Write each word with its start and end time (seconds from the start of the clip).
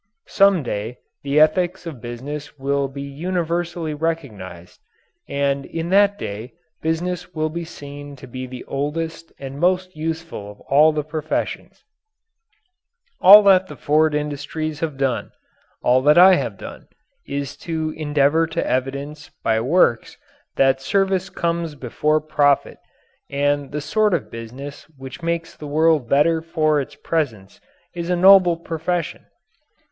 Some 0.29 0.63
day 0.63 0.97
the 1.21 1.39
ethics 1.39 1.85
of 1.85 2.01
business 2.01 2.57
will 2.57 2.87
be 2.87 3.03
universally 3.03 3.93
recognized, 3.93 4.79
and 5.29 5.63
in 5.63 5.89
that 5.91 6.17
day 6.17 6.53
business 6.81 7.35
will 7.35 7.49
be 7.51 7.63
seen 7.63 8.15
to 8.15 8.25
be 8.25 8.47
the 8.47 8.63
oldest 8.65 9.31
and 9.37 9.59
most 9.59 9.95
useful 9.95 10.49
of 10.49 10.59
all 10.61 10.91
the 10.91 11.03
professions. 11.03 11.83
All 13.19 13.43
that 13.43 13.67
the 13.67 13.75
Ford 13.75 14.15
industries 14.15 14.79
have 14.79 14.97
done 14.97 15.33
all 15.83 16.01
that 16.01 16.17
I 16.17 16.33
have 16.33 16.57
done 16.57 16.87
is 17.27 17.55
to 17.57 17.93
endeavour 17.95 18.47
to 18.47 18.67
evidence 18.67 19.29
by 19.43 19.61
works 19.61 20.17
that 20.55 20.81
service 20.81 21.29
comes 21.29 21.75
before 21.75 22.19
profit 22.19 22.79
and 23.29 23.65
that 23.65 23.71
the 23.71 23.81
sort 23.81 24.15
of 24.15 24.31
business 24.31 24.89
which 24.97 25.21
makes 25.21 25.55
the 25.55 25.67
world 25.67 26.09
better 26.09 26.41
for 26.41 26.81
its 26.81 26.95
presence 26.95 27.61
is 27.93 28.09
a 28.09 28.15
noble 28.15 28.57
profession. 28.57 29.27